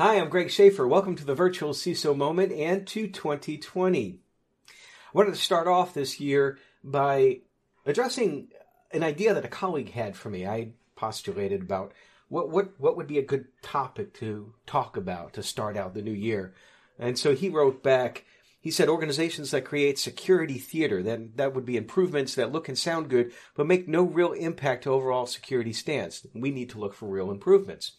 [0.00, 0.86] Hi, I'm Greg Schaefer.
[0.86, 4.20] Welcome to the virtual CISO moment and to 2020.
[4.68, 4.72] I
[5.12, 7.40] wanted to start off this year by
[7.84, 8.46] addressing
[8.92, 10.46] an idea that a colleague had for me.
[10.46, 11.94] I postulated about
[12.28, 16.02] what, what, what would be a good topic to talk about to start out the
[16.02, 16.54] new year.
[16.96, 18.24] And so he wrote back,
[18.60, 22.78] he said organizations that create security theater, that, that would be improvements that look and
[22.78, 26.24] sound good, but make no real impact to overall security stance.
[26.32, 27.96] We need to look for real improvements.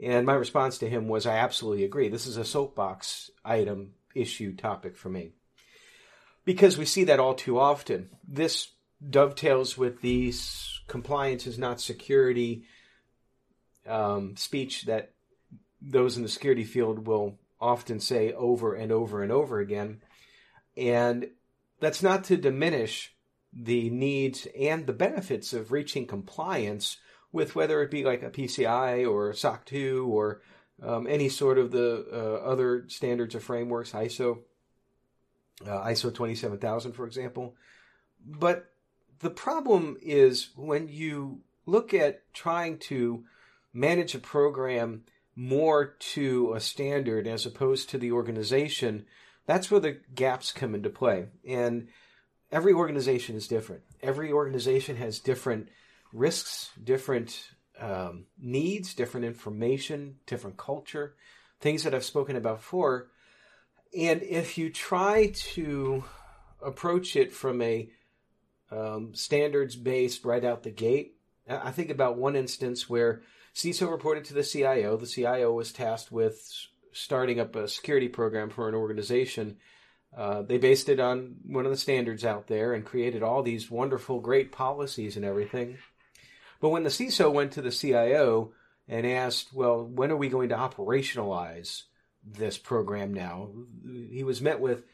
[0.00, 2.08] And my response to him was, I absolutely agree.
[2.08, 5.32] This is a soapbox item issue topic for me.
[6.44, 8.10] Because we see that all too often.
[8.26, 8.68] This
[9.08, 10.32] dovetails with the
[10.88, 12.64] compliance is not security
[13.86, 15.12] um, speech that
[15.80, 20.00] those in the security field will often say over and over and over again.
[20.76, 21.28] And
[21.80, 23.14] that's not to diminish
[23.52, 26.96] the needs and the benefits of reaching compliance
[27.32, 30.42] with whether it be like a PCI or SOC 2 or
[30.82, 34.40] um, any sort of the uh, other standards or frameworks, ISO,
[35.66, 37.54] uh, ISO 27000, for example.
[38.24, 38.70] But
[39.20, 43.24] the problem is when you look at trying to
[43.72, 45.04] manage a program
[45.34, 49.06] more to a standard as opposed to the organization,
[49.46, 51.26] that's where the gaps come into play.
[51.46, 51.88] And
[52.50, 53.82] every organization is different.
[54.02, 55.68] Every organization has different
[56.12, 61.14] risks, different um, needs, different information, different culture,
[61.60, 63.08] things that I've spoken about before.
[63.98, 66.04] And if you try to
[66.62, 67.90] approach it from a
[68.70, 71.16] um, standards based right out the gate,
[71.48, 73.22] I think about one instance where
[73.54, 74.96] CISO reported to the CIO.
[74.96, 76.50] The CIO was tasked with
[76.92, 79.56] starting up a security program for an organization.
[80.16, 83.70] Uh, they based it on one of the standards out there and created all these
[83.70, 85.78] wonderful, great policies and everything.
[86.62, 88.52] But when the CISO went to the CIO
[88.86, 91.82] and asked, well, when are we going to operationalize
[92.24, 93.50] this program now?
[93.84, 94.84] He was met with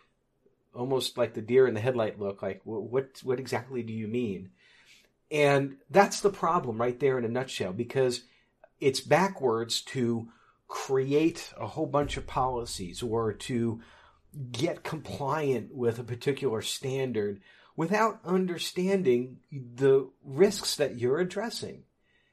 [0.75, 4.49] almost like the deer in the headlight look, like, what, what exactly do you mean?
[5.31, 8.23] And that's the problem right there in a nutshell, because
[8.81, 10.29] it's backwards to
[10.69, 13.83] create a whole bunch of policies or to
[14.53, 17.43] get compliant with a particular standard
[17.79, 21.85] without understanding the risks that you're addressing.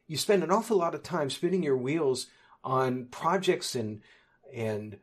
[0.07, 2.25] You spend an awful lot of time spinning your wheels
[2.63, 4.01] on projects and
[4.51, 4.97] and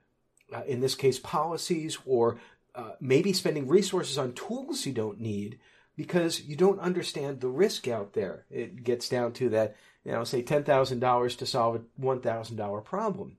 [0.53, 2.41] uh, in this case policies or
[2.75, 5.61] uh, maybe spending resources on tools you don't need
[5.97, 8.45] because you don't understand the risk out there.
[8.51, 13.37] It gets down to that, you know, say $10,000 to solve a $1,000 problem.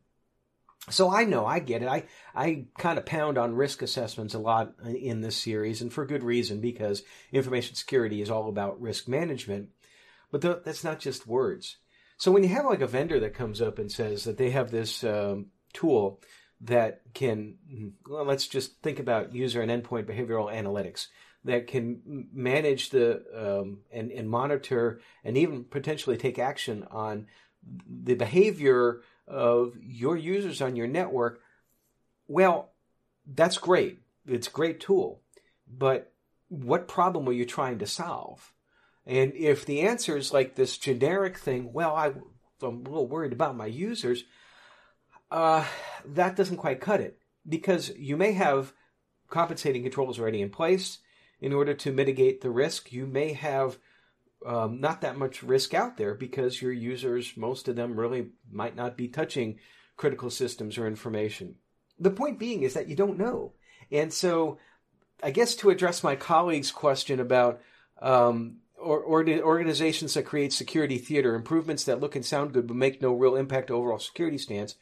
[0.90, 1.88] So I know, I get it.
[1.88, 2.04] I,
[2.36, 6.24] I kind of pound on risk assessments a lot in this series, and for good
[6.24, 9.70] reason, because information security is all about risk management.
[10.30, 11.78] But th- that's not just words.
[12.18, 14.72] So when you have like a vendor that comes up and says that they have
[14.72, 16.22] this um, tool
[16.62, 17.56] that can,
[18.08, 21.08] well, let's just think about user and endpoint behavioral analytics
[21.46, 27.28] that can manage the um, and, and monitor and even potentially take action on
[27.88, 31.42] the behavior of your users on your network,
[32.28, 32.72] well,
[33.26, 34.00] that's great.
[34.28, 35.22] It's a great tool.
[35.68, 36.12] But
[36.50, 38.54] what problem are you trying to solve?
[39.06, 42.22] And if the answer is like this generic thing, well, I, am
[42.62, 44.24] a little worried about my users,
[45.32, 45.66] uh,
[46.06, 47.18] that doesn't quite cut it
[47.48, 48.74] because you may have
[49.30, 51.00] compensating controls already in place
[51.42, 52.94] in order to mitigate the risk.
[52.94, 53.78] You may have
[54.46, 58.76] um, not that much risk out there because your users, most of them really might
[58.76, 59.60] not be touching
[59.98, 61.56] critical systems or information.
[62.00, 63.54] The point being is that you don't know.
[63.92, 64.58] And so,
[65.22, 67.62] I guess to address my colleague's question about
[68.02, 72.76] um, or, or organizations that create security theater, improvements that look and sound good but
[72.76, 74.76] make no real impact to overall security stance.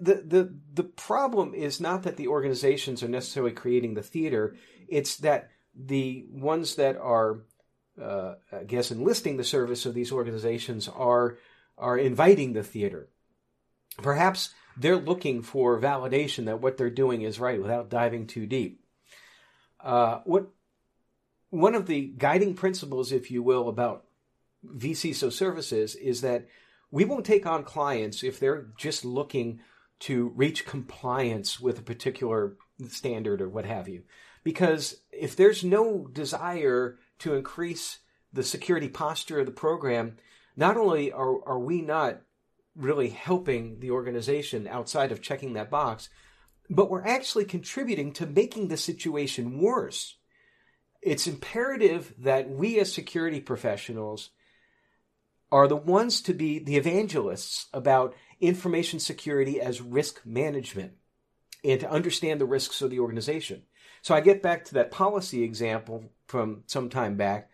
[0.00, 4.56] The, the, the problem is not that the organizations are necessarily creating the theater,
[4.88, 7.42] it's that the ones that are
[8.00, 11.38] I guess, enlisting the service of these organizations are
[11.78, 13.08] are inviting the theater.
[13.98, 18.82] Perhaps they're looking for validation that what they're doing is right without diving too deep.
[19.80, 20.48] Uh, what
[21.50, 24.04] one of the guiding principles, if you will, about
[24.66, 26.46] vCISO services is that
[26.90, 29.60] we won't take on clients if they're just looking
[30.00, 32.56] to reach compliance with a particular
[32.88, 34.02] standard or what have you.
[34.44, 37.98] Because if there's no desire to increase
[38.32, 40.16] the security posture of the program,
[40.56, 42.20] not only are, are we not
[42.74, 46.08] really helping the organization outside of checking that box,
[46.70, 50.16] but we're actually contributing to making the situation worse.
[51.02, 54.30] It's imperative that we as security professionals
[55.50, 60.92] are the ones to be the evangelists about information security as risk management
[61.64, 63.62] and to understand the risks of the organization.
[64.02, 67.50] So I get back to that policy example from some time back.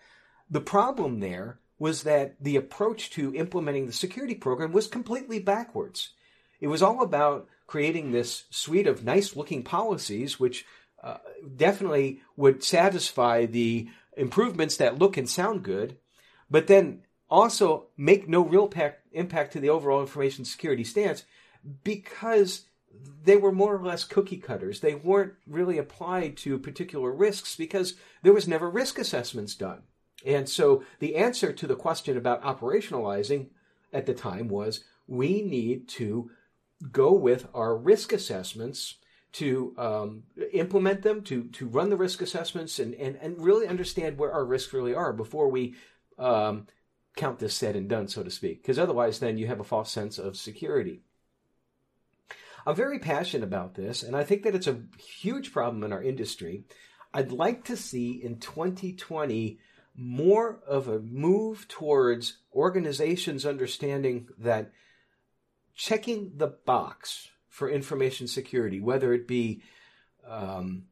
[0.50, 6.10] The problem there was that the approach to implementing the security program was completely backwards.
[6.60, 10.64] It was all about creating this suite of nice looking policies, which
[11.02, 11.19] uh,
[11.56, 15.96] definitely would satisfy the improvements that look and sound good,
[16.50, 18.72] but then also make no real
[19.12, 21.25] impact to the overall information security stance
[21.84, 22.64] because
[23.28, 24.80] they were more or less cookie cutters.
[24.80, 27.92] They weren't really applied to particular risks because
[28.22, 29.82] there was never risk assessments done.
[30.25, 33.48] And so the answer to the question about operationalizing
[33.92, 36.30] at the time was we need to
[36.90, 38.94] go with our risk assessments
[39.32, 40.22] to um,
[40.54, 44.46] implement them, to to run the risk assessments, and, and and really understand where our
[44.46, 45.74] risks really are before we
[46.19, 46.66] um,
[47.14, 48.62] count this said and done, so to speak.
[48.62, 51.02] Because otherwise, then you have a false sense of security.
[52.69, 56.03] I'm very passionate about this, and I think that it's a huge problem in our
[56.03, 56.65] industry.
[57.15, 59.59] I'd like to see in 2020
[59.97, 64.70] more of a move towards organizations understanding that
[65.75, 69.62] checking the box for information security, whether it be
[70.29, 70.85] um,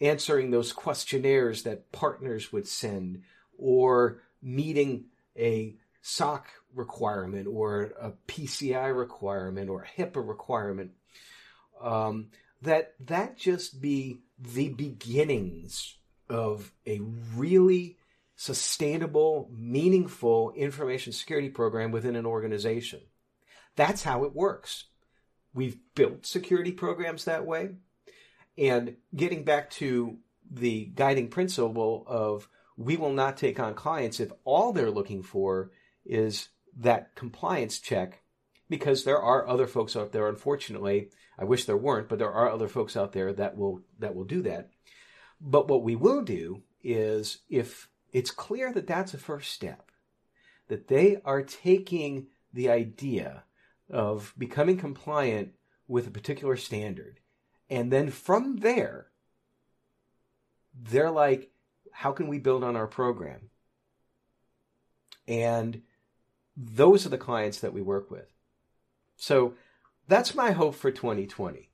[0.00, 3.22] answering those questionnaires that partners would send,
[3.56, 5.04] or meeting
[5.38, 10.92] a SOC requirement, or a PCI requirement, or a HIPAA requirement,
[11.80, 12.28] um,
[12.62, 15.96] that that just be the beginnings
[16.28, 17.00] of a
[17.34, 17.98] really
[18.36, 23.00] sustainable, meaningful information security program within an organization.
[23.76, 24.84] That's how it works.
[25.54, 27.70] We've built security programs that way.
[28.58, 30.18] And getting back to
[30.50, 35.70] the guiding principle of we will not take on clients if all they're looking for
[36.04, 38.22] is that compliance check,
[38.68, 42.50] because there are other folks out there, unfortunately, I wish there weren't, but there are
[42.50, 44.70] other folks out there that will that will do that.
[45.40, 49.90] But what we will do is if it's clear that that's a first step,
[50.68, 53.44] that they are taking the idea
[53.90, 55.52] of becoming compliant
[55.88, 57.20] with a particular standard.
[57.68, 59.08] And then from there,
[60.74, 61.50] they're like,
[61.92, 63.50] how can we build on our program?
[65.26, 65.82] And
[66.56, 68.32] those are the clients that we work with.
[69.16, 69.54] So
[70.08, 71.71] that's my hope for 2020